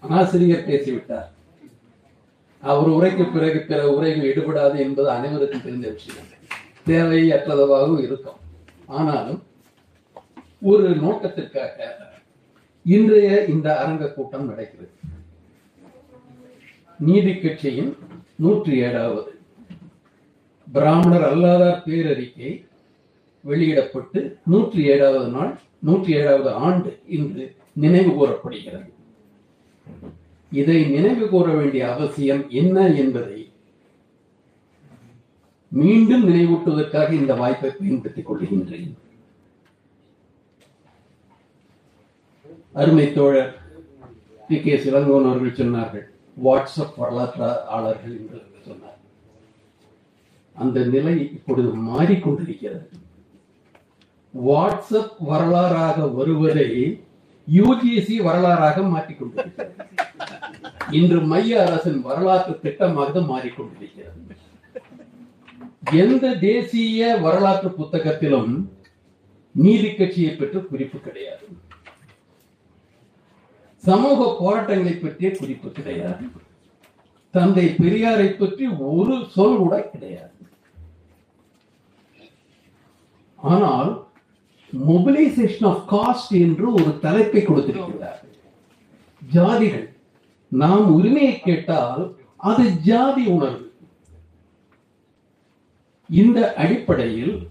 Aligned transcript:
ஆசிரியர் 0.00 0.66
பேசிவிட்டார். 0.68 1.28
அவர் 2.60 2.88
உரைக்கு 2.88 3.32
பிறகு 3.32 3.60
பிற 3.60 3.94
உரைகள் 3.94 4.28
ஈடுபடாது 4.28 4.78
என்பது 4.78 5.10
அனைவருக்கும் 5.10 5.62
தெரிந்த 5.62 5.88
விஷயம். 5.88 6.26
தேவையற்றதாகவும் 6.86 8.02
இருக்கும். 8.02 8.38
ஆனாலும் 8.86 9.42
ஒரு 10.62 10.96
நோக்கத்திற்காக 10.96 11.96
இன்றைய 12.82 13.44
இந்த 13.44 13.78
அரங்க 13.78 14.12
கூட்டம் 14.12 14.48
நடக்கிறது. 14.48 14.90
நீதி 16.98 17.38
கட்சியின் 17.38 17.96
நூற்றி 18.36 18.76
ஏழாவது. 18.76 19.40
பிராமணர் 20.72 21.26
அல்லாதார் 21.32 21.82
பேரறிக்கை 21.86 22.66
வெளியிடப்பட்டு 23.40 24.38
நூற்றி 24.44 24.84
ஏழாவது 24.84 25.28
நாள் 25.28 25.58
நூற்றி 25.78 26.12
ஏழாவது 26.12 26.50
ஆண்டு 26.50 26.98
இன்று 27.06 27.56
நினைவு 27.74 28.14
கூறப்படுகிறது. 28.14 28.92
இதை 30.52 30.84
நினைவு 30.84 31.28
கூற 31.28 31.52
வேண்டிய 31.52 31.92
அவசியம் 31.92 32.50
என்ன 32.50 32.88
என்பதை 32.88 33.52
மீண்டும் 35.68 36.28
நினைவூட்டுவதற்காக 36.28 37.12
இந்த 37.12 37.34
வாய்ப்பை 37.34 37.70
பயன்படுத்திக் 37.70 38.32
கொள்கின்றேன். 38.32 38.92
அருமை 42.72 43.12
தோழர் 43.12 43.58
பி. 44.48 44.60
கே. 44.60 44.76
சிலங்கோன் 44.76 45.30
அவர்கள் 45.30 45.66
சொன்னார்கள் 45.66 46.06
வாட்ஸ்அப் 46.44 47.00
வரலாற்றாளர்கள்? 47.00 48.02
என்று 48.04 48.46
சொன்னார். 48.66 48.98
அந்த 50.54 50.84
நிலை 50.84 51.32
இப்பொழுது 51.32 51.76
மாறிக்கொண்டிருக்கிறது. 51.76 52.86
வாட்ஸ்அப் 54.44 55.12
வரலாறாக 55.28 56.14
வருவதை 56.14 57.02
யூஜிசி 57.56 58.16
வரலாறாக 58.28 58.82
மாற்றிக்கொண்டிருக்கிறது. 58.94 59.74
இன்று 60.90 61.20
மைய 61.20 61.62
அரசின் 61.66 62.00
வரலாற்று 62.00 62.54
திட்டமாக 62.62 63.22
மாறிக்கொண்டிருக்கிறது. 63.30 64.18
எந்த 66.02 66.34
தேசிய 66.34 67.16
வரலாற்று 67.16 67.70
புத்தகத்திலும் 67.70 68.52
நீதி 69.52 69.94
கட்சியை 69.94 70.32
பற்றி 70.34 70.60
குறிப்பு 70.60 70.98
கிடையாது. 70.98 71.46
சமூக 73.84 74.20
போராட்டங்களை 74.40 74.94
பற்றிய 74.94 75.30
குறிப்பு 75.38 75.70
கிடையாது. 75.70 76.24
தந்தை 77.30 77.64
பெரியாரை 77.80 78.28
பற்றி 78.36 78.66
ஒரு 78.90 79.14
சொல் 79.34 79.56
கூட 79.56 79.74
கிடையாது. 79.92 80.34
ஆனால் 83.38 83.90
மொபிலைசேஷன் 84.76 85.66
ஆஃப் 85.66 85.94
காஸ்ட் 85.94 86.40
என்று 86.40 86.72
ஒரு 86.72 86.98
தலைப்பை 86.98 87.42
கொடுத்திருக்கிறார்கள் 87.42 88.34
ஜாதிகள். 89.34 89.86
நாம் 90.48 90.94
உரிமையை 90.94 91.40
கேட்டால் 91.40 92.16
அது 92.36 92.70
ஜாதி 92.70 93.26
உணர்வு. 93.26 93.72
இந்த 96.10 96.54
அடிப்படையில் 96.54 97.48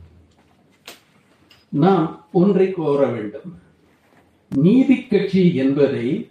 நாம் 1.70 2.26
ஒன்றை 2.32 2.72
கோர 2.72 3.06
வேண்டும். 3.06 3.60
நீதி 4.50 5.04
கட்சி 5.04 5.56
என்பதை 5.56 6.30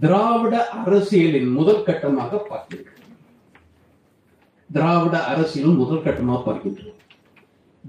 திராவிட 0.00 0.68
அரசியலின் 0.68 1.50
முதல் 1.52 1.84
கட்டமாக 1.84 2.40
பார்க்கின்றோம். 2.50 3.04
திராவிட 4.72 5.24
அரசியலும் 5.36 5.76
முதல் 5.76 6.02
கட்டமாக 6.02 6.42
பார்க்கின்றோம். 6.46 6.96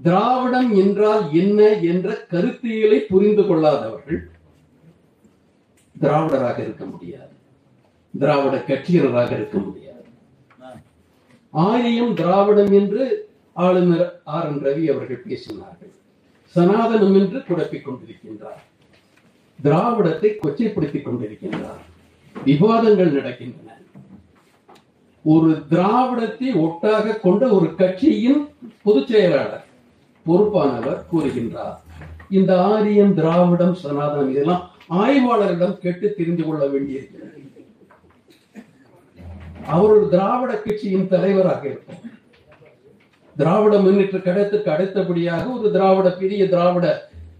திராவிடம் 0.02 0.74
என்றால் 0.74 1.32
என்ன 1.32 1.68
என்ற 1.68 2.26
கருத்தியலை 2.30 2.98
புரிந்து 2.98 3.42
கொள்ளாதவர்கள் 3.42 4.30
திராவிடராக 6.00 6.58
இருக்க 6.58 6.84
முடியாது. 6.84 7.32
திராவிட 8.18 8.64
கட்சியினராக 8.66 9.32
இருக்க 9.32 9.58
முடியாது. 9.58 10.04
ஆரியம் 11.50 12.14
திராவிடம் 12.14 12.72
என்று 12.72 13.28
ஆளுநர் 13.52 14.20
ஆர் 14.24 14.48
என் 14.48 14.64
ரவி 14.64 14.94
அவர்கள் 14.94 15.24
பேசினார்கள். 15.28 15.92
சனாதனம் 16.54 17.14
என்று 17.18 17.42
குழப்பிக் 17.44 17.88
கொண்டிருக்கின்றார். 17.88 18.62
திராவிடத்தை 19.62 20.38
கொச்சைப்படுத்திக் 20.42 21.08
கொண்டிருக்கின்றார். 21.08 21.82
விவாதங்கள் 22.44 23.22
நடக்கின்றன. 23.22 23.68
ஒரு 25.22 25.62
திராவிடத்தை 25.70 26.54
ஒட்டாக 26.54 27.20
கொண்ட 27.20 27.48
ஒரு 27.48 27.74
கட்சியின் 27.74 28.48
பொதுச் 28.82 29.06
செயலாளர் 29.06 29.68
பொறுப்பானவர் 30.30 31.00
கூறுகின்றார். 31.12 31.78
இந்த 32.38 32.52
ஆரியம் 32.72 33.14
திராவிடம் 33.14 33.76
சனாதனம் 33.82 34.32
இதெல்லாம் 34.32 34.64
ஆய்வாளரிடம் 35.02 35.78
கேட்டு 35.78 36.06
தெரிந்து 36.18 36.42
கொள்ள 36.46 36.62
வேண்டியிருக்கிறது 36.66 37.38
அவர் 39.74 39.92
ஒரு 39.96 40.06
திராவிட 40.08 40.52
கட்சியின் 40.56 41.08
தலைவராக 41.08 41.62
இருக்கும் 41.68 42.06
திராவிட 43.36 43.74
முன்னேற்ற 43.78 44.18
கழகத்துக்கு 44.18 44.70
அடுத்தபடியாக 44.74 45.44
ஒரு 45.56 45.68
திராவிட 45.74 46.08
பெரிய 46.22 46.42
திராவிட 46.48 46.86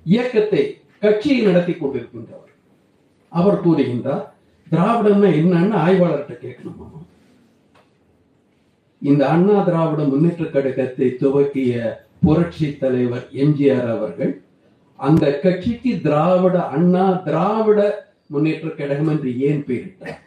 இயக்கத்தை 0.04 0.62
கட்சியை 1.04 1.40
நடத்தி 1.46 1.72
கொண்டிருக்கின்றவர். 1.72 2.52
அவர் 3.32 3.62
கூறுகின்றார் 3.64 4.24
திராவிடம்னா 4.72 5.28
என்னன்னு 5.40 5.76
ஆய்வாளர்கிட்ட 5.84 6.36
கேட்கணுமா? 6.44 6.86
இந்த 9.02 9.22
அண்ணா 9.28 9.56
திராவிட 9.68 10.02
முன்னேற்ற 10.02 10.44
கழகத்தை 10.44 11.08
துவக்கிய 11.22 11.74
புரட்சி 12.22 12.66
தலைவர் 12.82 13.26
எம்ஜிஆர் 13.42 13.90
அவர்கள் 13.96 14.32
அந்த 14.98 15.24
கட்சிக்கு 15.44 15.92
திராவிட 16.06 16.56
அண்ணா 16.76 17.04
திராவிட 17.26 17.80
முன்னேற்ற 18.26 18.68
கழகம் 18.70 19.10
என்று 19.12 19.30
ஏன் 19.48 19.62
பெயரிட்டார்? 19.68 20.18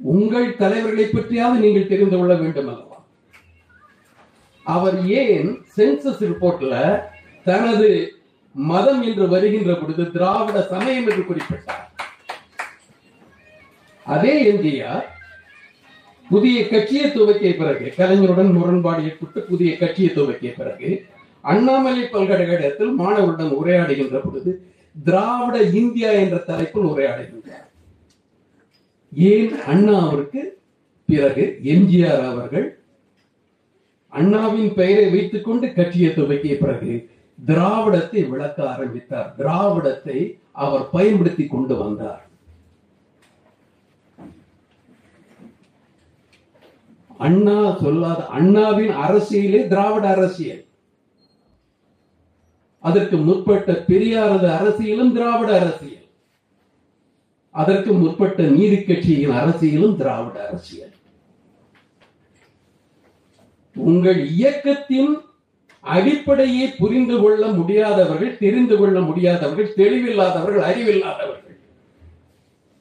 உங்கள் 0.00 0.48
தலைவர்களை 0.56 1.06
பற்றியாவது 1.08 1.64
நீங்கள் 1.64 1.90
தெரிந்து 1.90 2.16
கொள்ள 2.18 2.34
வேண்டும் 2.34 2.70
அல்லவா? 2.72 2.98
அவர் 4.66 4.98
ஏன் 5.22 5.50
சென்சஸ் 5.76 6.24
ரிப்போர்ட்ல 6.30 6.74
தனது 7.46 7.90
மதம் 8.54 9.02
என்று 9.02 9.26
வருகின்ற 9.28 9.72
பொழுது 9.74 10.04
திராவிட 10.16 10.58
சமயம் 10.72 11.08
என்று 11.10 11.24
குறிப்பிட்டார்? 11.28 11.86
அதே 14.06 14.34
எம்ஜிஆர் 14.50 15.06
புதிய 16.32 16.58
கட்சியை 16.68 17.06
துவக்கிய 17.10 17.50
பிறகு 17.56 17.86
கலைஞருடன் 17.96 18.52
முரண்பாடு 18.58 19.00
ஏற்பட்டு 19.08 19.40
புதிய 19.50 19.70
கட்சியை 19.78 20.10
துவக்கிய 20.14 20.50
பிறகு 20.58 20.90
அண்ணாமலை 21.44 22.02
பல்கலைக்கழகத்தில் 22.12 22.92
மாணவருடன் 23.00 23.56
உரையாடுகின்ற 23.60 24.16
பொழுது 24.24 24.50
திராவிட 24.96 25.56
இந்தியா 25.80 26.10
என்ற 26.22 26.36
தலைப்பில் 26.48 26.88
உரையாடுகின்றார். 26.90 27.66
ஏன் 29.12 29.52
அண்ணா 29.72 29.96
அவருக்கு 30.06 30.42
பிறகு 31.08 31.44
எம்ஜிஆர் 31.74 32.24
அவர்கள் 32.30 32.66
அண்ணாவின் 34.12 34.72
பெயரை 34.74 35.06
வைத்துக் 35.10 35.44
கொண்டு 35.44 35.66
கட்சியை 35.72 36.10
துவக்கிய 36.14 36.54
பிறகு 36.58 36.92
திராவிடத்தை 37.38 38.22
விளக்க 38.28 38.58
ஆரம்பித்தார். 38.72 39.30
திராவிடத்தை 39.38 40.18
அவர் 40.64 40.84
பயன்படுத்தி 40.90 41.44
கொண்டு 41.46 41.74
வந்தார். 41.76 42.22
அண்ணா 47.24 47.58
சொல்லாத 47.82 48.20
அண்ணாவின் 48.38 48.92
அரசியலே 49.06 49.60
திராவிட 49.72 50.04
அரசியல். 50.08 50.62
அதற்கு 52.78 53.16
முற்பட்ட 53.26 53.72
பெரியாரது 53.88 54.48
அரசியலும் 54.58 55.12
திராவிட 55.12 55.50
அரசியல். 55.60 56.08
அதற்கு 57.50 57.92
முற்பட்ட 57.92 58.42
நீதி 58.56 58.78
கட்சியின் 58.82 59.36
அரசியலும் 59.42 59.96
திராவிட 59.96 60.36
அரசியல். 60.48 60.94
உங்கள் 63.76 64.20
இயக்கத்தின் 64.38 65.12
அடிப்படையை 65.80 66.66
புரிந்து 66.80 67.16
கொள்ள 67.20 67.46
முடியாதவர்கள் 67.58 68.38
தெரிந்து 68.38 68.76
கொள்ள 68.76 68.98
முடியாதவர்கள் 69.00 69.70
தெளிவில்லாதவர்கள் 69.76 70.66
அறிவில்லாதவர்கள். 70.70 71.58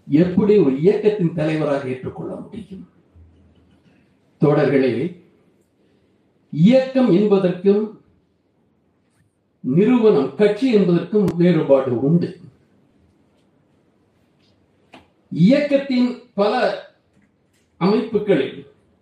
எப்படி 0.08 0.53
ஒரு 0.66 0.73
இயக்கத்தின் 0.79 1.35
தலைவராக 1.35 1.87
ஏற்றுக்கொள்ள 1.90 2.34
முடியும்? 2.35 2.85
தோழர்களே 4.41 4.93
இயக்கம் 6.53 7.09
என்பதற்கும் 7.11 7.84
நிறுவனம் 9.64 10.29
கட்சி 10.35 10.67
என்பதற்கும் 10.73 11.28
வேறுபாடு 11.38 11.91
உண்டு. 12.02 12.29
இயக்கத்தின் 15.32 16.09
பல 16.34 16.53
அமைப்புகளில் 17.82 18.58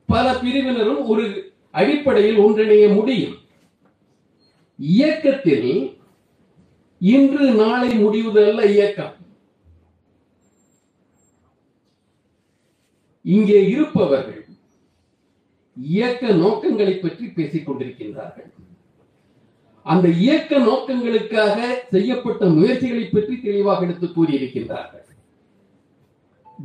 பல 0.09 0.25
பிரிவினரும் 0.39 1.01
ஒரு 1.05 1.25
அடிப்படையில் 1.71 2.41
ஒன்றிணைய 2.45 2.95
முடியும். 2.95 3.37
இயக்கத்தில் 4.79 5.71
இன்று 7.01 7.47
நாளை 7.61 7.91
முடிவதல்ல 8.03 8.67
இயக்கம். 8.75 9.15
இங்கே 13.21 13.59
இருப்பவர்கள் 13.69 14.38
இயக்க 15.81 16.27
நோக்கங்களை 16.27 16.93
பற்றி 16.93 17.25
பேசிக் 17.25 17.71
கொண்டிருக்கின்றார்கள். 17.71 18.49
அந்த 19.83 20.07
இயக்க 20.07 20.59
நோக்கங்களுக்காக 20.59 21.57
செய்யப்பட்ட 21.89 22.45
முயற்சிகளை 22.45 23.05
பற்றி 23.05 23.41
தெளிவாக 23.41 23.83
எடுத்து 23.83 24.07
கூறியிருக்கின்றார்கள். 24.07 25.05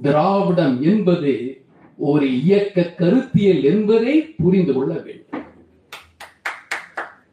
திராவிடம் 0.03 0.83
என்பது 0.83 1.63
ஒரு 1.97 2.43
இயக்க 2.43 2.83
கருத்தியல் 2.83 3.63
என்பதை 3.63 4.23
புரிந்து 4.23 4.73
கொள்ள 4.73 4.95
வேண்டும். 4.95 5.45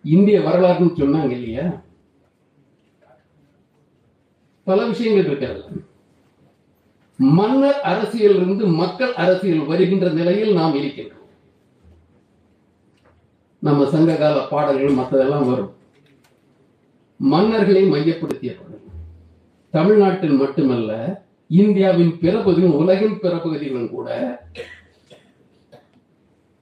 இந்திய 0.04 0.40
வரலாறுன்னு 0.40 1.00
சொன்னாங்க 1.00 1.32
இல்லையா? 1.32 1.84
பல 4.64 4.86
விஷயங்கள் 4.86 5.26
இருக்கிறது 5.26 5.90
மன்னர் 7.16 7.80
அரசியல் 7.82 8.36
இருந்து 8.36 8.66
மக்கள் 8.66 9.14
அரசியல் 9.14 9.66
வருகின்ற 9.66 10.10
நிலையில் 10.10 10.54
நாம் 10.54 10.76
இருக்கின்றோம். 10.76 11.21
நம்ம 13.66 13.90
சங்ககால 13.90 14.38
பாடல்கள் 14.52 14.98
மற்றதெல்லாம் 15.00 15.50
வரும். 15.50 15.74
மன்னர்களை 17.20 17.82
மையப்படுத்திய 17.92 18.52
பாடல். 18.60 18.86
தமிழ்நாட்டில் 19.70 20.38
மட்டுமல்ல 20.42 20.92
இந்தியாவின் 21.48 22.20
பிற 22.20 22.34
பகுதிகளும் 22.38 22.78
உலகின் 22.78 23.20
பிற 23.20 23.34
பகுதிகளும் 23.38 23.90
கூட 23.90 24.08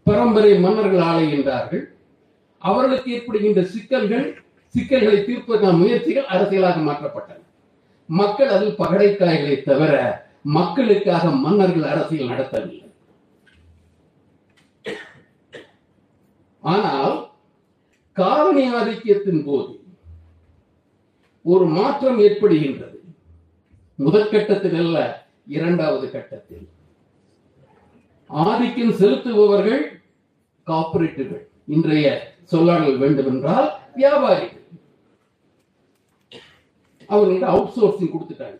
பரம்பரை 0.03 0.51
மன்னர்கள் 0.59 1.05
ஆளுகின்றார்கள் 1.09 1.83
அவர்களுக்கு 2.57 3.09
ஏற்படுகின்ற 3.13 3.63
சிக்கல்கள் 3.63 4.27
சிக்கல்களை 4.67 5.19
தீர்ப்பதற்கான 5.19 5.77
முயற்சிகள் 5.77 6.31
அரசியலாக 6.31 6.77
மாற்றப்பட்டன. 6.87 7.39
மக்கள் 8.05 8.47
அதில் 8.47 8.77
பகடைக்காய்களை 8.77 9.55
தவிர 9.63 9.95
மக்களுக்காக 10.57 11.29
மன்னர்கள் 11.45 11.89
அரசியல் 11.93 12.31
நடத்தவில்லை. 12.33 12.88
ஆனால் 16.71 17.17
காரணி 18.17 18.63
ஆதிக்கத்தின் 18.77 19.43
போது 19.45 19.73
ஒரு 21.51 21.65
மாற்றம் 21.77 22.19
ஏற்படுகின்றது. 22.25 22.97
முதற்கட்டத்தில் 23.99 24.77
அல்ல 24.83 24.97
இரண்டாவது 25.57 26.07
கட்டத்தில். 26.11 26.65
ஆதிக்கம் 28.29 28.97
செலுத்துபவர்கள் 29.01 29.83
காப்பரேட்டுகள். 30.71 31.43
இன்றைய 31.75 32.07
சொல்லாடல் 32.51 33.01
வேண்டும் 33.03 33.29
என்றால் 33.31 33.69
வியாபாரிகள். 33.95 34.65
அவர்களுக்கு 37.09 37.51
அவுட் 37.53 37.75
சோர்சிங் 37.77 38.13
கொடுத்துட்டாங்க. 38.13 38.59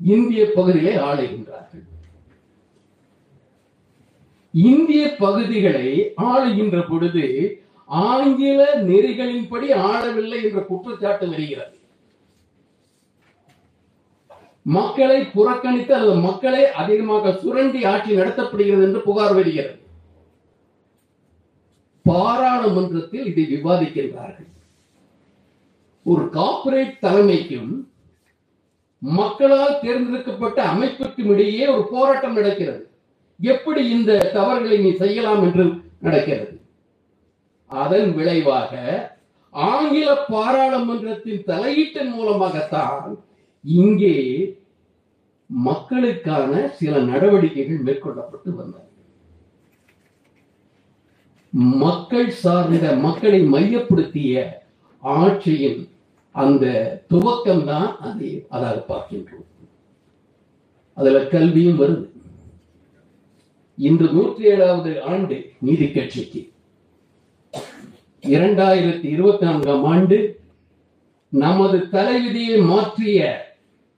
இந்திய 0.00 0.42
பகுதியை 0.54 0.94
ஆளுகின்றார்கள். 1.08 1.86
இந்திய 4.52 5.16
பகுதிகளை 5.18 6.12
ஆளுகின்ற 6.16 6.88
பொழுது 6.88 7.62
ஆங்கில 7.86 8.74
நெறிகளின்படி 8.74 9.72
ஆளவில்லை 9.72 10.44
என்ற 10.44 10.60
குற்றச்சாட்டு 10.60 11.28
வருகிறது. 11.28 11.76
மக்களை 14.62 15.24
புறக்கணித்து 15.24 15.94
அல்லது 15.94 16.14
மக்களை 16.14 16.66
அதிகமாக 16.66 17.32
சுரண்டி 17.32 17.84
ஆட்சி 17.84 18.16
நடத்தப்படுகிறது 18.16 18.82
என்று 18.82 19.00
புகார் 19.00 19.34
வருகிறது. 19.34 19.80
பாராளுமன்றத்தில் 22.02 23.36
இதை 23.36 23.44
விவாதிக்கின்றார்கள். 23.54 24.50
ஒரு 26.04 26.28
கார்ப்பரேட் 26.30 27.00
தலைமைக்கும் 27.00 27.88
மக்களால் 28.98 29.80
தேர்ந்தெடுக்கப்பட்ட 29.80 30.62
அமைப்புக்கும் 30.62 31.28
இடையே 31.28 31.66
ஒரு 31.66 31.88
போராட்டம் 31.90 32.32
நடக்கிறது. 32.32 32.91
எப்படி 33.42 33.88
இந்த 33.90 34.30
தவறுகளை 34.34 34.78
நீ 34.78 34.90
செய்யலாம் 34.92 35.42
என்று 35.42 35.64
நடக்கிறது? 36.00 36.60
அதன் 37.66 38.14
விளைவாக 38.14 38.72
ஆங்கில 39.50 40.14
பாராளுமன்றத்தின் 40.28 41.42
தலையீட்டின் 41.46 42.12
மூலமாகத்தான் 42.12 43.18
இங்கே 43.60 44.16
மக்களுக்கான 45.46 46.68
சில 46.68 46.98
நடவடிக்கைகள் 46.98 47.84
மேற்கொள்ளப்பட்டு 47.86 48.50
வந்தன. 48.60 48.86
மக்கள் 51.52 52.30
சார்ந்த 52.30 52.94
மக்களை 52.94 53.40
மையப்படுத்திய 53.42 54.62
ஆட்சியின் 55.02 55.80
அந்த 56.30 56.64
துவக்கம் 57.10 57.64
தான் 57.64 57.98
அதை 57.98 58.46
அதாக 58.50 58.76
பார்க்கின்றோம். 58.88 59.48
அதுல 60.94 61.24
கல்வியும் 61.24 61.80
வருது. 61.80 62.06
இன்று 63.88 64.06
நூற்றி 64.16 64.42
ஏழாவது 64.52 64.92
ஆண்டு 65.12 65.36
நீதி 65.66 65.86
கட்சிக்கு. 65.92 66.40
இரண்டாயிரத்தி 68.24 69.06
இருபத்தி 69.14 69.44
நான்காம் 69.46 69.84
ஆண்டு 69.92 70.18
நமது 71.28 71.78
தலைவிதியை 71.94 72.58
மாற்றிய 72.72 73.20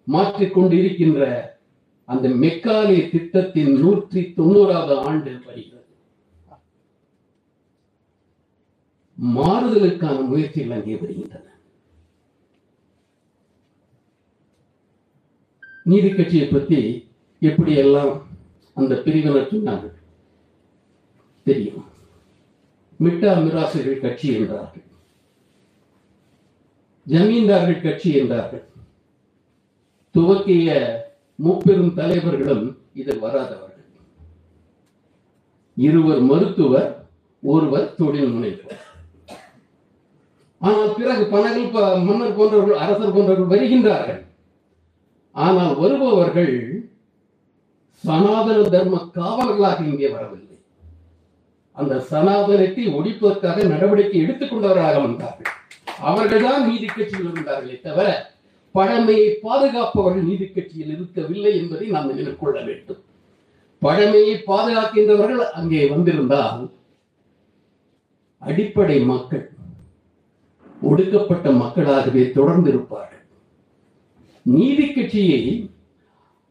மாற்றிக் 0.07 0.55
கொண்டிருக்கின்ற 0.57 1.23
அந்த 2.05 2.29
மெக்காலி 2.29 2.99
திட்டத்தின் 3.13 3.73
நூற்றி 3.83 4.21
தொண்ணூறாவது 4.37 4.95
ஆண்டு 5.09 5.31
வருகிறது. 5.47 5.81
மாறுதலுக்கான 9.37 10.17
முயற்சிகள் 10.31 10.77
அங்கே 10.77 10.97
வருகின்றன. 11.03 11.47
நீதி 15.83 16.11
கட்சியை 16.11 16.47
பத்தி 16.49 16.81
எப்படி 17.39 17.73
எல்லாம் 17.85 18.13
அந்த 18.77 18.95
பிரிவினர் 19.05 19.51
சொன்னார்கள். 19.51 19.97
தெரியும். 21.47 21.85
மிட்டா 23.05 23.31
மிராசுகள் 23.45 24.03
கட்சி 24.05 24.29
என்றார்கள். 24.39 24.87
ஜமீன்தார்கள் 27.07 27.83
கட்சி 27.87 28.11
என்றார்கள். 28.21 28.65
துவக்கிய 30.15 30.69
முப்பெரும் 31.45 31.95
தலைவர்களும் 31.99 32.65
இதில் 33.01 33.23
வராதவர்கள். 33.25 33.71
இருவர் 35.77 36.23
மருத்துவர் 36.31 36.91
ஒருவர் 37.43 37.95
தொழில் 37.99 38.33
முனைவர். 38.35 38.81
ஆனால் 40.67 40.93
பிறகு 40.99 41.25
பணங்கள் 41.33 42.05
மன்னர் 42.07 42.37
போன்றவர்கள் 42.37 42.83
அரசர் 42.85 43.15
போன்றவர்கள் 43.15 43.53
வருகின்றார்கள். 43.55 44.21
ஆனால் 45.37 45.75
வருபவர்கள் 45.83 46.55
சனாதன 48.07 48.59
தர்ம 48.75 48.97
காவலர்களாக 49.17 49.79
இங்கே 49.91 50.09
வரவில்லை. 50.17 50.57
அந்த 51.79 51.95
சனாதனத்தை 52.11 52.85
ஒழிப்பதற்காக 52.99 53.67
நடவடிக்கை 53.73 54.19
எடுத்துக்கொண்டவர்களாக 54.25 54.99
வந்தார்கள். 55.07 55.51
அவர்கள்தான் 56.11 56.63
நீதி 56.69 56.87
கட்சியில் 56.87 57.31
இருந்தார்களே 57.31 57.77
தவிர 57.87 58.07
பழமையை 58.75 59.29
பாதுகாப்பவர்கள் 59.47 60.29
நீதி 60.31 60.47
கட்சியில் 60.47 60.93
இருக்கவில்லை 60.95 61.53
என்பதை 61.61 61.87
நாம் 61.95 62.09
நினைவில் 62.11 62.41
கொள்ள 62.43 62.57
வேண்டும். 62.69 63.01
பழமையை 63.83 64.37
பாதுகாக்கின்றவர்கள் 64.51 65.43
அங்கே 65.59 65.83
வந்திருந்தால் 65.95 66.63
அடிப்படை 68.43 68.99
மக்கள் 69.13 69.45
ஒடுக்கப்பட்ட 70.91 71.47
மக்களாகவே 71.63 72.23
தொடர்ந்து 72.31 72.69
இருப்பார்கள் 72.73 73.23
நீதி 74.47 74.87
கட்சியை 74.89 75.43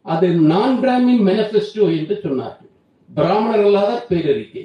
அது 0.04 0.28
நான் 0.32 0.80
பிராமின் 0.80 1.22
மேனிபெஸ்டோ 1.28 1.84
என்று 1.98 2.20
சொன்னார்கள். 2.24 2.72
பிராமணர் 3.14 3.66
அல்லாதார் 3.66 4.08
பேரறிக்கை. 4.10 4.64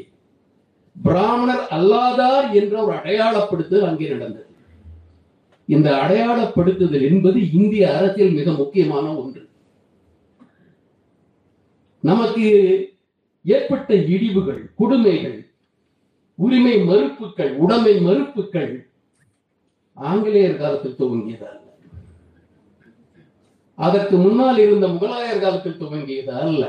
பிராமணர் 1.03 1.65
அல்லாதார் 1.71 2.53
என்ற 2.53 2.85
ஒரு 2.85 2.95
அடையாளப்படுத்துதல் 2.95 3.89
அங்கே 3.89 4.09
நடந்தது. 4.09 4.47
இந்த 5.67 5.89
அடையாளப்படுத்துதல் 5.91 7.05
என்பது 7.11 7.53
இந்திய 7.53 7.97
அரசியல் 7.97 8.31
மிக 8.31 8.53
முக்கியமான 8.53 9.15
ஒன்று. 9.15 9.43
நமக்கு 12.01 12.47
ஏற்பட்ட 13.45 13.95
இடிவுகள் 13.95 14.63
கொடுமைகள் 14.75 15.39
உரிமை 16.35 16.79
மறுப்புகள் 16.79 17.53
உடைமை 17.57 18.01
மறுப்புகள் 18.01 18.89
ஆங்கிலேயர் 19.95 20.57
காலத்தில் 20.57 20.99
துவங்கியதால். 20.99 21.63
அதற்கு 23.79 24.17
முன்னால் 24.17 24.59
இருந்த 24.59 24.87
முகலாயர் 24.87 25.41
காலத்தில் 25.41 25.81
துவங்கியது 25.81 26.33
அல்ல. 26.45 26.63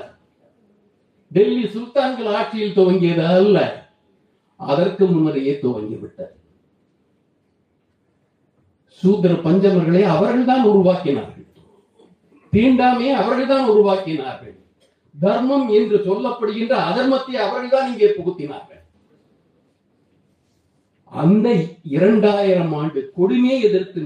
டெல்லி 1.27 1.63
சுல்தான்கள் 1.67 2.27
ஆட்சியில் 2.27 2.75
துவங்கியது 2.75 3.25
அல்ல. 3.25 3.87
அதற்கு 4.55 5.05
முன்னரையே 5.05 5.53
துவங்கிவிட்டது. 5.63 6.35
சூத்திர 8.89 9.33
பஞ்சமர்களை 9.33 10.01
அவர்கள்தான் 10.03 10.65
உருவாக்கினார்கள். 10.65 11.45
தீண்டாமையை 12.53 13.11
அவர்கள்தான் 13.11 13.69
உருவாக்கினார்கள். 13.69 14.55
தர்மம் 15.19 15.67
என்று 15.69 15.97
சொல்லப்படுகின்ற 15.97 16.73
அதர்மத்தை 16.89 17.35
அவர்கள்தான் 17.45 17.89
இங்கே 17.91 18.09
புகுத்தினார்கள். 18.09 18.83
அந்த 21.11 21.47
இரண்டாயிரம் 21.83 22.73
ஆண்டு 22.73 23.11
கொடுமையை 23.15 23.61
எதிர்த்து 23.61 24.01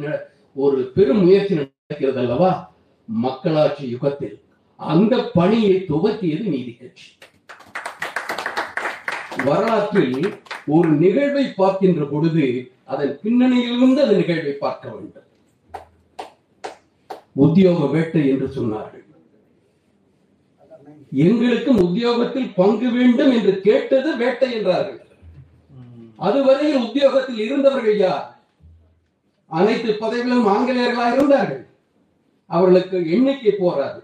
ஒரு 0.56 0.92
பெரும் 0.96 1.24
முயற்சி 1.24 1.54
நடக்கிறது 1.56 2.20
அல்லவா 2.20 2.73
மக்களாட்சி 3.06 3.88
யுகத்தில் 3.88 4.42
அந்த 4.78 5.24
பணியை 5.34 5.86
துவக்கியது 5.90 6.42
நீதி 6.42 6.74
கட்சி. 6.74 7.18
வரலாற்றில் 9.46 10.42
ஒரு 10.68 10.90
நிகழ்வை 10.90 11.54
பார்க்கின்ற 11.56 12.06
பொழுது 12.06 12.72
அதன் 12.86 13.20
பின்னணியிலிருந்து 13.24 14.02
அந்த 14.02 14.16
நிகழ்வை 14.16 14.52
பார்க்க 14.52 14.90
வேண்டும். 14.90 15.30
உத்தியோக 17.32 17.86
வேட்டை 17.86 18.30
என்று 18.30 18.48
சொன்னார்கள். 18.48 19.00
எங்களுக்கும் 21.12 21.78
உத்தியோகத்தில் 21.78 22.54
பங்கு 22.56 22.92
வேண்டும் 22.92 23.32
என்று 23.32 23.62
கேட்டது 23.62 24.18
வேட்டை 24.18 24.54
என்றார்கள். 24.54 25.00
அதுவரையில் 26.18 26.84
உத்தியோகத்தில் 26.84 27.38
இருந்தவர்கள் 27.38 27.98
யார்? 27.98 28.42
அனைத்து 29.48 29.94
பதவிகளும் 29.94 30.48
ஆங்கிலேயர்களாக 30.48 31.14
இருந்தார்கள். 31.14 31.68
அவர்களுக்கு 32.54 33.12
எண்ணிக்கை 33.12 33.52
போராது. 33.52 34.04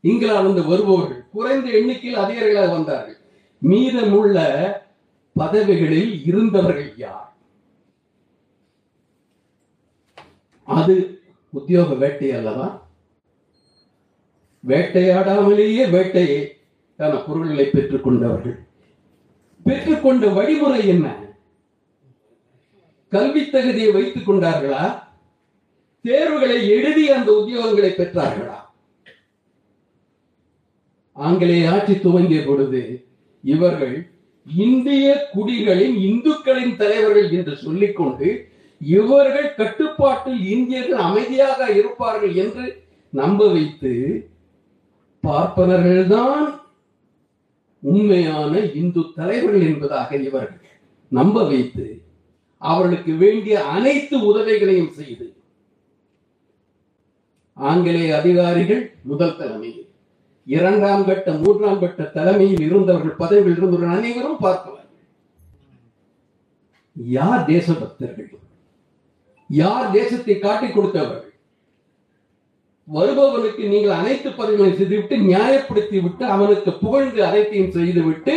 இங்கிலாந்து 0.00 0.64
வருபவர்கள் 0.64 1.24
குறைந்த 1.32 1.70
எண்ணிக்கையில் 1.70 2.20
அதிகாரிகளாக 2.20 2.70
வந்தார்கள். 2.70 3.16
மீதமுள்ள 3.58 4.38
பதவிகளில் 5.34 6.24
இருந்தவர்கள் 6.24 6.92
யார்? 6.96 7.36
அது 10.64 11.20
உத்தியோக 11.50 11.94
வேட்டை 11.94 12.32
அல்லவா? 12.32 12.86
வேட்டையாடாமலேயே 14.66 15.90
வேட்டையை 15.90 16.60
தன 16.96 17.16
பொருள்களை 17.16 17.64
பெற்றுக் 17.64 18.02
கொண்டவர்கள். 18.02 18.58
பெற்றுக்கொண்ட 19.64 20.34
வழிமுறை 20.34 20.88
என்ன? 20.88 21.14
கல்வி 23.08 23.50
தகுதியை 23.50 23.92
வைத்துக் 23.92 24.30
கொண்டார்களா? 24.30 25.07
தேர்வுகளை 26.04 26.68
எழுதி 26.68 27.08
அந்த 27.08 27.32
உத்தியோகங்களை 27.32 27.90
பெற்றார்களா? 27.90 28.58
ஆங்கிலேய 31.16 31.70
ஆட்சி 31.70 31.94
துவங்கிய 31.94 32.40
பொழுது 32.46 32.82
இவர்கள் 33.44 33.96
இந்திய 34.46 35.06
குடிகளின் 35.34 35.96
இந்துக்களின் 36.00 36.76
தலைவர்கள் 36.76 37.30
என்று 37.30 37.56
சொல்லிக்கொண்டு 37.56 38.28
இவர்கள் 38.80 39.54
கட்டுப்பாட்டில் 39.54 40.46
இந்தியர்கள் 40.46 41.00
அமைதியாக 41.00 41.70
இருப்பார்கள் 41.72 42.34
என்று 42.34 42.64
நம்ப 43.10 43.48
வைத்து 43.48 43.92
பார்ப்பனர்கள்தான் 45.24 46.46
உண்மையான 47.82 48.58
இந்து 48.74 49.02
தலைவர்கள் 49.14 49.66
என்பதாக 49.66 50.16
இவர்கள் 50.16 50.64
நம்ப 51.12 51.44
வைத்து 51.44 51.86
அவர்களுக்கு 52.62 53.12
வேண்டிய 53.12 53.64
அனைத்து 53.64 54.16
உதவிகளையும் 54.24 54.90
செய்து 54.90 55.26
ஆங்கிலேய 57.58 58.16
அதிகாரிகள் 58.18 58.82
முதல் 59.02 59.36
தலைமையில் 59.36 59.86
இரண்டாம் 60.44 61.04
கட்ட 61.04 61.32
மூன்றாம் 61.32 61.80
கட்ட 61.80 62.02
தலைமையில் 62.02 62.60
இருந்தவர்கள் 62.60 63.16
பதவியில் 63.16 63.56
இருந்தவர்கள் 63.56 63.96
அனைவரும் 63.96 64.36
பார்ப்பவர்கள். 64.36 64.84
யார் 66.94 67.44
தேசபக்தர்கள்? 67.44 68.30
யார் 69.48 69.90
தேசத்தை 69.90 70.38
காட்டிக் 70.38 70.78
கொடுத்தவர்கள்? 70.78 71.24
வருபவனுக்கு 72.92 73.68
நீங்கள் 73.68 73.98
அனைத்து 74.00 74.30
பதவிகளையும் 74.30 74.76
செய்துவிட்டு 74.76 75.16
நியாயப்படுத்தி 75.16 76.02
விட்டு 76.02 76.24
அவனுக்கு 76.24 76.72
புகழ்ந்து 76.72 77.24
அனைத்தையும் 77.24 77.70
செய்துவிட்டு 77.70 78.34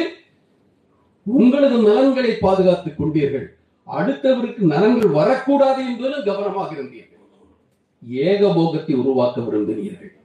உங்களது 1.25 1.77
நலன்களை 1.77 2.33
பாதுகாத்துக் 2.33 2.99
கொண்டீர்கள். 3.01 3.47
அடுத்தவருக்கு 3.87 4.61
நலன்கள் 4.73 5.11
வரக்கூடாது 5.11 5.81
என்பதிலும் 5.89 6.25
கவனமாக 6.25 6.75
இருந்தீர்கள். 6.75 7.20
ஏகபோகத்தை 8.03 8.93
உருவாக்க 8.95 9.37
விரும்பினீர்கள் 9.41 10.15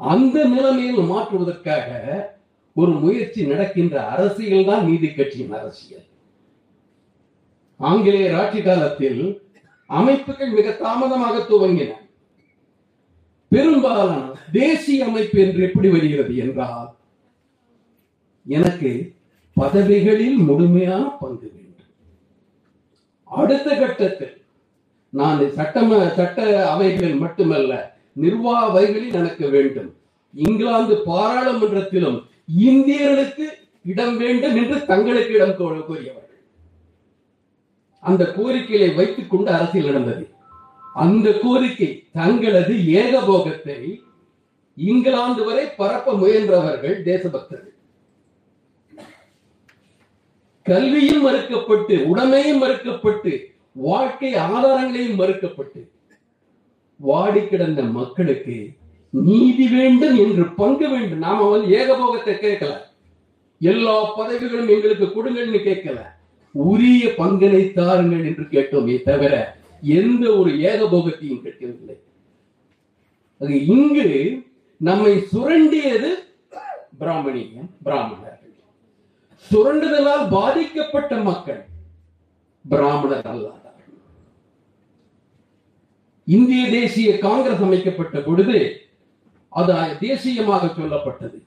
அந்த 0.00 0.44
நிலைமையில் 0.44 1.10
மாற்றுவதற்காக 1.10 1.88
ஒரு 2.76 2.92
முயற்சி 2.92 3.40
நடக்கின்ற 3.46 3.94
அரசியல் 4.14 4.64
தான் 4.64 4.86
நீதி 4.88 5.08
கட்சியின் 5.08 5.54
அரசியல். 5.58 6.06
ஆங்கிலேயர் 7.80 8.36
ஆட்சி 8.40 8.60
காலத்தில் 8.62 9.20
அமைப்புகள் 9.90 10.52
மிக 10.58 10.70
தாமதமாக 10.70 11.36
துவங்கின. 11.50 11.90
பெரும்பாலான 13.48 14.12
தேசிய 14.52 15.04
அமைப்பு 15.04 15.38
என்று 15.40 15.62
எப்படி 15.68 15.88
வருகிறது 15.88 16.34
என்றால் 16.36 16.90
எனக்கு 18.46 18.92
பதவிகளில் 19.56 20.38
முழுமையான 20.48 21.02
பங்கு 21.20 21.48
வேண்டும். 21.54 21.90
அடுத்த 23.30 23.68
கட்டத்தில் 23.76 24.36
நான் 25.12 25.40
சட்டம 25.52 26.08
சட்ட 26.08 26.68
அவைகளில் 26.70 27.14
மட்டுமல்ல 27.14 27.72
நிர்வாக 28.12 28.66
அவைகளில் 28.66 29.12
எனக்கு 29.12 29.48
வேண்டும். 29.48 29.94
இங்கிலாந்து 30.34 30.94
பாராளுமன்றத்திலும் 31.06 32.18
இந்தியர்களுக்கு 32.58 33.46
இடம் 33.84 34.16
வேண்டும் 34.16 34.56
என்று 34.56 34.86
தங்களுக்கு 34.86 35.34
இடம் 35.34 35.56
கோரியவர்கள். 35.58 36.40
அந்த 38.00 38.32
கோரிக்கையை 38.32 38.94
வைத்துக் 38.94 39.30
கொண்டு 39.30 39.50
அரசியல் 39.50 39.86
நடந்தது. 39.86 40.24
அந்த 40.94 41.38
கோரிக்கை 41.42 41.90
தங்களது 42.12 42.74
ஏகபோகத்தை 42.74 44.00
இங்கிலாந்து 44.76 45.44
வரை 45.44 45.64
பரப்ப 45.66 46.12
முயன்றவர்கள் 46.12 47.02
தேசபக்தர்கள். 47.02 47.76
கல்வியும் 50.62 51.24
மறுக்கப்பட்டு 51.26 51.94
உடமையும் 52.04 52.62
மறுக்கப்பட்டு 52.62 53.32
வாழ்க்கை 53.72 54.34
ஆதாரங்களையும் 54.34 55.18
மறுக்கப்பட்டு 55.18 55.80
வாடி 56.96 57.46
கிடந்த 57.46 57.82
மக்களுக்கு 57.82 58.56
நீதி 59.10 59.66
வேண்டும் 59.68 60.16
என்று 60.16 60.44
பங்கு 60.54 60.88
வேண்டும். 60.90 61.18
நாம 61.18 61.48
வந்து 61.50 61.68
ஏகபோகத்தை 61.78 62.34
கேட்கல. 62.34 62.72
எல்லா 63.58 64.14
பதவிகளும் 64.18 64.68
எங்களுக்கு 64.68 65.06
கொடுங்கள்னு 65.06 65.60
கேட்கல. 65.68 65.98
உரிய 66.54 67.14
பங்கனை 67.18 67.72
தாருங்கள் 67.72 68.24
என்று 68.24 68.44
கேட்டோமே 68.44 69.02
தவிர 69.02 69.34
எந்த 69.80 70.24
ஒரு 70.36 70.50
ஏகபோகத்தையும் 70.50 71.42
கேட்கவில்லை 71.42 71.96
அது 73.38 73.66
இங்கு 73.66 74.06
நம்மை 74.76 75.12
சுரண்டியது 75.32 76.10
பிராமணியம் 76.98 77.70
பிராமணர்கள். 77.82 78.54
சுரண்டுதலால் 79.50 80.28
பாதிக்கப்பட்ட 80.30 81.16
மக்கள் 81.16 81.64
பிராமணர் 82.68 83.26
அல்லார் 83.26 83.61
இந்திய 86.34 86.62
தேசிய 86.78 87.10
காங்கிரஸ் 87.26 87.64
அமைக்கப்பட்ட 87.66 88.16
பொழுது 88.26 88.58
அது 89.60 89.72
தேசியமாக 90.04 90.64
சொல்லப்பட்டது. 90.78 91.38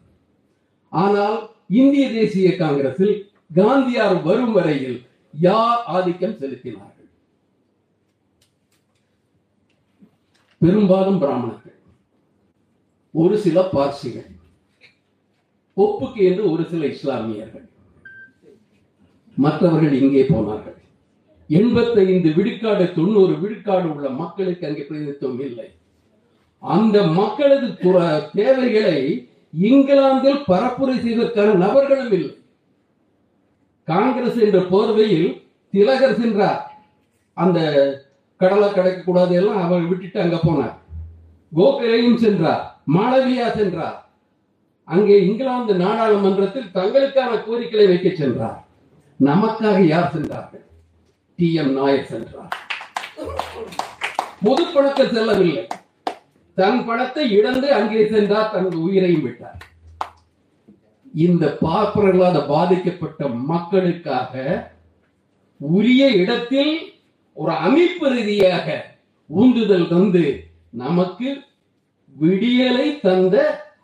ஆனால் 1.03 1.37
இந்திய 1.81 2.05
தேசிய 2.17 2.49
காங்கிரஸில் 2.63 3.15
காந்தியார் 3.57 4.17
வரும் 4.27 4.53
வரையில் 4.57 4.97
யார் 5.47 5.81
ஆதிக்கம் 5.95 6.39
செலுத்தினார்கள்? 6.41 7.09
பெரும்பாலும் 10.61 11.19
பிராமணர்கள். 11.23 11.77
ஒரு 13.23 13.35
சில 13.45 13.57
பார்சிகள். 13.73 14.29
ஒப்புக்கு 15.83 16.21
என்று 16.29 16.43
ஒரு 16.51 16.63
சில 16.71 16.85
இஸ்லாமியர்கள். 16.93 17.67
மற்றவர்கள் 19.37 19.99
இங்கே 20.01 20.23
போனார்கள். 20.33 20.79
எண்பத்தைந்து 21.49 22.29
விழுக்காடு 22.37 22.85
தொண்ணூறு 22.97 23.33
விழுக்காடு 23.41 23.87
உள்ள 23.95 24.07
மக்களுக்கு 24.21 24.67
அங்கே 24.67 24.83
பிரதிநிதித்துவம் 24.87 25.43
இல்லை. 25.49 25.67
அந்த 26.63 26.97
மக்களது 27.19 27.67
தேவைகளை 28.39 28.99
இங்கிலாந்தில் 29.53 30.39
பரப்புரை 30.51 30.95
செய்வதற்கான 31.03 31.49
நபர்களும் 31.65 32.13
இல்லை. 32.19 32.33
காங்கிரஸ் 33.91 34.39
என்ற 34.45 34.59
போர்வையில் 34.71 35.29
திலகர் 35.73 36.19
சென்றார். 36.21 36.61
அந்த 37.37 37.59
கடலை 38.41 38.69
கடக்க 38.71 38.99
கூடாது 39.01 39.33
எல்லாம் 39.39 39.61
அவர் 39.65 39.87
விட்டுட்டு 39.89 40.19
அங்க 40.23 40.37
போனார். 40.43 40.75
கோகலேயும் 41.51 42.19
சென்றார் 42.23 42.63
மாளவியா 42.95 43.47
சென்றார். 43.59 43.97
அங்கே 44.87 45.15
இங்கிலாந்து 45.27 45.73
நாடாளுமன்றத்தில் 45.83 46.73
தங்களுக்கான 46.77 47.31
கோரிக்கைகளை 47.45 47.85
வைக்க 47.91 48.09
சென்றார். 48.21 48.57
நமக்காக 49.19 49.79
யார் 49.93 50.13
சென்றார்கள்? 50.15 50.65
டி 51.39 51.47
எம் 51.53 51.73
நாயர் 51.77 52.07
சென்றார். 52.09 52.53
பொது 54.43 54.63
பணத்தை 54.73 55.05
செல்லவில்லை. 55.07 55.67
தன் 56.57 56.85
பணத்தை 56.85 57.23
இழந்து 57.37 57.67
அங்கே 57.73 58.07
சென்றார் 58.07 58.51
தனது 58.51 58.77
உயிரையும் 58.81 59.23
விட்டார். 59.23 59.59
இந்த 61.13 61.57
பார்ப்பனர்களால் 61.61 62.47
பாதிக்கப்பட்ட 62.47 63.27
மக்களுக்காக 63.27 64.33
உரிய 65.59 66.07
இடத்தில் 66.21 66.73
ஒரு 67.33 67.51
அமைப்பு 67.67 68.07
ரீதியாக 68.13 68.67
உந்துதல் 69.29 69.87
தந்து 69.87 70.25
நமக்கு 70.69 71.29
விடியலை 72.15 72.87
தந்த 73.01 73.35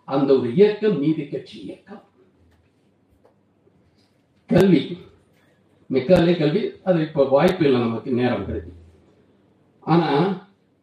அந்த 0.06 0.30
ஒரு 0.38 0.50
இயக்கம் 0.56 1.00
நீதி 1.00 1.24
கட்சி 1.28 1.58
இயக்கம். 1.60 2.04
கல்வி. 4.50 4.82
மெக்காலே 5.92 6.40
கல்வி 6.40 6.72
அது 6.84 7.02
இப்ப 7.02 7.26
வாய்ப்பு 7.26 7.66
இல்லை 7.66 7.82
நமக்கு 7.82 8.12
நேரம் 8.12 8.46
கிடைக்கும். 8.46 8.76
ஆனா 9.80 10.28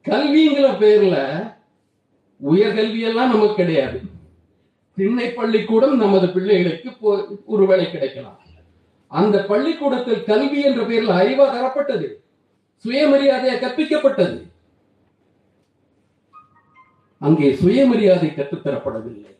கல்விங்கிற 0.05 0.83
பேர்ல 0.83 1.47
உயர்கல்வி 2.50 3.00
எல்லாம் 3.00 3.31
நமக்கு 3.31 3.55
கிடையாது. 3.55 4.00
திண்ணை 4.95 5.31
பள்ளிக்கூடம் 5.31 5.97
நமது 5.97 6.29
பிள்ளைகளுக்கு 6.29 6.91
போ- 6.91 7.45
ஒருவேளை 7.45 7.91
கிடைக்கலாம். 7.91 8.38
அந்த 9.07 9.45
பள்ளிக்கூடத்தில் 9.45 10.25
கல்வி 10.25 10.61
என்ற 10.61 10.85
பெயரில் 10.85 11.09
அறிவா 11.09 11.43
தரப்பட்டது. 11.43 12.12
சுயமரியாதையா 12.85 13.59
கற்பிக்கப்பட்டது. 13.59 14.50
அங்கே 17.19 17.55
சுயமரியாதை 17.55 18.29
கற்றுத்தரப்படவில்லை. 18.29 19.37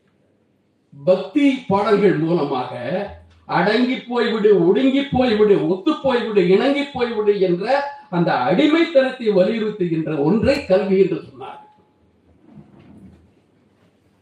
பக்தி 1.05 1.65
பாடல்கள் 1.69 2.19
மூலமாக 2.19 3.07
அடங்கி 3.49 3.97
போய்விடு 4.09 4.51
ஒடுங்கி 4.67 5.03
போய்விடு 5.13 5.55
ஒத்து 5.69 5.93
போய்விடு 6.05 6.43
இணங்கி 6.55 6.85
போய்விடு 6.95 7.35
என்ற 7.41 7.65
அந்த 8.11 8.31
அடிமைத்தனத்தை 8.49 9.29
வலியுறுத்துகின்ற 9.39 10.11
ஒன்றை 10.25 10.57
கல்வி 10.67 10.99
என்று 10.99 11.19
சொன்னார் 11.29 11.63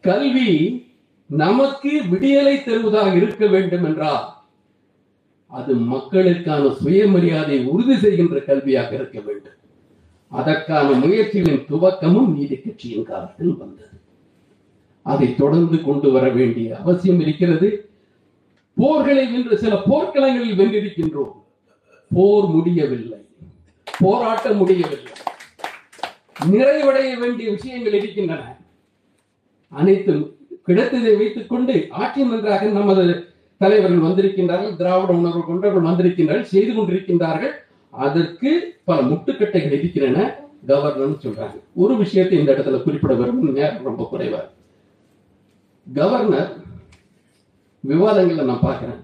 கல்வி 0.05 0.51
நமக்கு 1.31 1.93
விடியலை 2.11 2.57
தருவதாக 2.65 3.13
இருக்க 3.17 3.47
வேண்டும் 3.47 3.85
என்றால் 3.85 4.27
அது 5.53 5.73
மக்களுக்கான 5.75 6.69
சுயமரியாதை 6.81 7.57
உறுதி 7.65 7.95
செய்கின்ற 7.97 8.37
கல்வியாக 8.39 8.91
இருக்க 8.95 9.19
வேண்டும். 9.21 9.59
அதற்கான 10.33 10.87
முயற்சிகளின் 11.03 11.67
துவக்கமும் 11.71 12.31
நீதி 12.37 12.57
கட்சியின் 12.57 13.09
காலத்தில் 13.11 13.57
வந்தது. 13.57 13.97
அதை 15.07 15.29
தொடர்ந்து 15.35 15.79
கொண்டு 15.83 16.09
வர 16.13 16.25
வேண்டிய 16.29 16.77
அவசியம் 16.77 17.21
இருக்கிறது. 17.21 17.69
போர்களை 18.77 19.27
வென்று 19.33 19.59
சில 19.59 19.75
போர்க்களங்களில் 19.75 20.59
வென்றிருக்கின்றோம். 20.61 21.33
போர் 22.15 22.47
முடியவில்லை. 22.47 23.19
போராட்டம் 23.99 24.57
முடியவில்லை. 24.57 25.13
நிறைவடைய 26.51 27.19
வேண்டிய 27.19 27.51
விஷயங்கள் 27.51 27.95
இருக்கின்றன. 27.95 28.57
அனைத்தும் 29.69 30.37
கிடைத்ததை 30.65 31.17
வைத்துக் 31.17 31.49
கொண்டு 31.49 31.87
ஆட்சி 31.91 32.23
மன்றாக 32.23 32.67
நமது 32.67 33.25
தலைவர்கள் 33.59 33.99
வந்திருக்கின்றார்கள் 33.99 34.77
திராவிட 34.77 35.13
உணர்வு 35.13 35.45
கொண்டவர்கள் 35.45 35.91
வந்திருக்கின்றார்கள் 35.91 36.51
செய்து 36.55 36.73
கொண்டிருக்கின்றார்கள். 36.73 37.53
அதற்கு 37.91 38.79
பல 38.85 39.01
முட்டுக்கட்டைகள் 39.01 39.73
இருக்கின்றன 39.73 40.35
கவர்னர் 40.67 41.23
சொல்றாங்க. 41.23 41.61
ஒரு 41.75 41.97
விஷயத்தை 41.97 42.39
இந்த 42.39 42.53
இடத்துல 42.53 42.83
குறிப்பிட 42.83 43.15
விரும்பும் 43.15 43.53
நேரம் 43.53 43.85
ரொம்ப 43.85 44.09
குறைவா 44.13 44.41
கவர்னர் 45.95 46.65
விவாதங்களை 47.87 48.45
நான் 48.45 48.65
பார்க்கிறேன். 48.67 49.01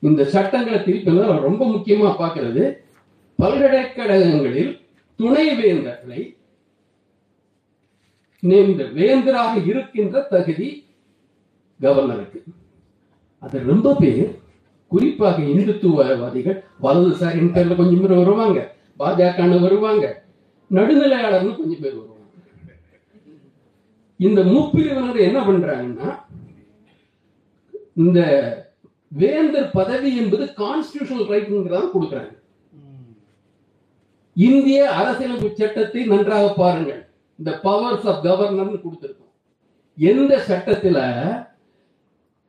இந்த 0.00 0.24
சட்டங்களை 0.24 0.84
திருப்பி 0.84 1.10
ரொம்ப 1.18 1.66
முக்கியமா 1.66 2.08
பார்க்கிறது. 2.20 2.64
பல்கலைக்கழகங்களில் 3.36 4.72
துணை 5.16 5.46
வேந்தர்களை 5.58 6.20
இந்த 8.40 8.82
வேந்தராக 8.84 9.66
இருக்கின்ற 9.66 10.20
தகுதி 10.20 10.86
கவர்னருக்கு. 11.80 12.40
அது 13.40 13.62
ரொம்ப 13.66 13.96
பேர் 14.00 14.38
குறிப்பாக 14.88 15.42
இந்துத்துவவாதிகள் 15.42 16.58
வலதுசாரின் 16.82 17.52
பேர்ல 17.54 17.76
கொஞ்சம் 17.76 18.00
பேர் 18.00 18.16
வருவாங்க 18.16 18.74
பாஜக 18.98 19.60
வருவாங்க 19.60 20.22
நடுநிலையாளர்னு 20.70 21.56
கொஞ்சம் 21.56 21.80
பேர் 21.80 21.94
வருவாங்க. 21.94 22.12
இந்த 24.16 24.40
முப்பிரிவினர் 24.42 25.20
என்ன 25.20 25.38
பண்றாங்கன்னா 25.46 26.08
இந்த 27.96 28.20
வேந்தர் 29.20 29.70
பதவி 29.78 30.10
என்பது 30.22 30.44
கான்ஸ்டிடியூஷனல் 30.62 31.30
ரைட்ங்கிறத 31.32 31.84
கொடுக்குறாங்க. 31.94 32.34
இந்திய 34.36 34.78
அரசியலமைப்பு 35.00 35.50
சட்டத்தை 35.58 36.04
நன்றாக 36.12 36.46
பாருங்கள். 36.62 37.02
இந்த 37.38 37.50
பவர்ஸ் 37.66 38.06
ஆஃப் 38.10 38.22
கவர்னர் 38.28 38.84
கொடுத்திருக்கோம். 38.84 39.32
எந்த 39.98 40.32
சட்டத்துல 40.48 40.98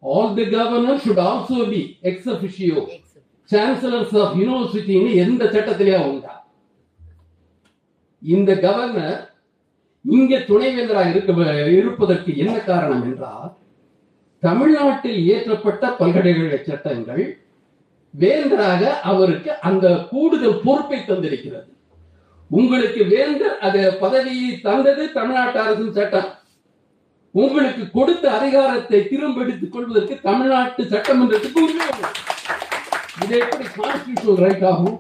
all 0.04 0.34
the 0.38 0.46
governor 0.56 1.04
should 1.04 1.20
also 1.30 1.60
be 1.74 1.82
ex 2.10 2.30
officio 2.36 2.82
chancellors 3.50 4.16
of 4.22 4.36
யூனிவர்சிட்டின்னு 4.40 5.12
எந்த 5.26 5.44
சட்டத்திலேயே 5.56 6.00
உண்டா? 6.10 6.34
இந்த 8.22 8.52
கவர்னர் 8.66 9.22
இங்க 10.06 10.40
துணைவேந்தராக 10.50 11.12
இருக்க 11.14 11.70
இருப்பதற்கு 11.80 12.32
என்ன 12.44 12.56
காரணம் 12.70 13.04
என்றால் 13.10 13.52
தமிழ்நாட்டில் 14.46 15.20
இயற்றப்பட்ட 15.28 15.84
பல்கலைக்கழக 16.00 16.58
சட்டங்கள் 16.64 17.24
வேந்தராக 18.20 18.82
அவருக்கு 19.12 19.52
அந்த 19.60 20.08
கூடுதல் 20.10 20.62
பொறுப்பை 20.66 21.00
தந்திருக்கிறது. 21.00 21.70
உங்களுக்கு 22.50 23.04
வேந்தர் 23.04 23.58
அது 23.68 23.82
பதவியை 24.02 24.52
தந்தது 24.62 25.12
தமிழ்நாட்டு 25.12 25.60
அரசின் 25.60 25.94
சட்டம். 25.94 26.30
உங்களுக்கு 27.32 27.92
கொடுத்த 27.92 28.26
அதிகாரத்தை 28.40 29.08
திரும்ப 29.08 29.42
எடுத்துக் 29.42 29.72
கொள்வதற்கு 29.72 30.16
தமிழ்நாட்டு 30.22 30.84
சட்டமன்றத்துக்கு 30.84 31.64
உரிமை 31.66 31.88
இதை 31.88 32.12
இது 33.24 33.38
எப்படி 33.44 33.66
கான்ஸ்டிடியூஷனல் 33.76 34.42
ரைட் 34.46 34.66
ஆகும்? 34.72 34.98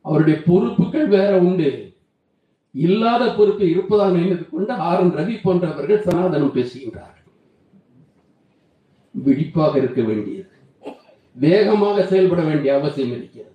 அவருடைய 0.00 0.42
பொறுப்புகள் 0.46 1.06
வேற 1.06 1.32
உண்டு. 1.38 1.91
இல்லாத 2.74 3.34
பொறுப்பு 3.34 3.70
இருப்பதாக 3.70 4.16
நினைத்து 4.16 4.48
கொண்டு 4.48 4.72
ஆர் 4.72 5.00
என் 5.00 5.14
ரவி 5.16 5.34
போன்றவர்கள் 5.42 6.04
சனாதனம் 6.04 6.54
பேசுகின்றார்கள். 6.58 7.26
விழிப்பாக 9.10 9.78
இருக்க 9.78 10.02
வேண்டியது. 10.02 10.50
வேகமாக 11.32 12.06
செயல்பட 12.06 12.42
வேண்டிய 12.42 12.74
அவசியம் 12.78 13.10
இருக்கிறது. 13.10 13.54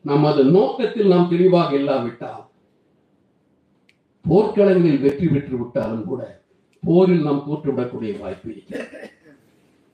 நமது 0.00 0.44
நோக்கத்தில் 0.44 1.06
நாம் 1.06 1.28
தெளிவாக 1.28 1.74
இல்லாவிட்டால் 1.74 2.42
போர்க்களங்களில் 4.28 5.00
வெற்றி 5.00 5.26
பெற்று 5.26 5.56
விட்டாலும் 5.58 6.04
கூட 6.04 6.42
போரில் 6.82 7.22
நாம் 7.22 7.44
தோற்றுவிடக்கூடிய 7.50 8.18
வாய்ப்பு 8.20 8.50
இருக்கிறது. 8.52 9.10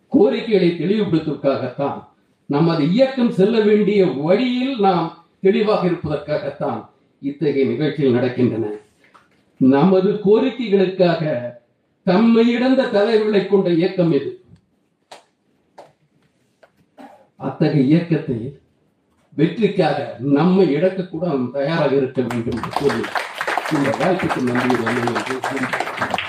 கோரிக்கைகளை 0.09 0.69
தெளிவுபடுத்துவதற்காகத்தான் 0.69 1.99
நமது 2.47 2.91
இயக்கம் 2.91 3.33
செல்ல 3.33 3.61
வேண்டிய 3.61 4.07
வழியில் 4.07 4.79
நாம் 4.79 5.25
தெளிவாக 5.41 5.87
இருப்பதற்காகத்தான் 5.87 6.81
இத்தகைய 7.21 7.67
நிகழ்ச்சிகள் 7.67 8.17
நடக்கின்றன. 8.21 8.67
நமது 9.57 10.11
கோரிக்கைகளுக்காக 10.25 11.23
தம்மை 12.03 12.49
இழந்த 12.49 12.89
தலைவர்களை 12.89 13.47
கொண்ட 13.47 13.71
இயக்கம் 13.71 14.13
இது 14.13 14.31
அத்தகைய 17.37 17.85
இயக்கத்தை 17.85 18.59
வெற்றிக்காக 19.37 20.17
நம்மை 20.21 20.77
இழக்கக்கூட 20.77 21.27
கூட 21.27 21.51
தயாராக 21.53 21.95
இருக்க 21.95 22.21
வேண்டும் 22.23 22.57
என்று 22.57 22.71
கூறி 22.75 23.03
இந்த 23.73 23.91
வாய்ப்புக்கு 24.01 24.41
நன்றி 24.43 26.20